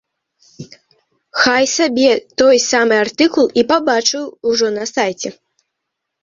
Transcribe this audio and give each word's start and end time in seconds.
Хай 1.41 1.63
сабе 1.77 2.07
той 2.43 2.57
самы 2.69 2.95
артыкул 3.03 3.45
і 3.63 3.65
пабачыў 3.73 4.25
ужо 4.55 4.67
на 4.81 4.91
сайце. 4.95 5.29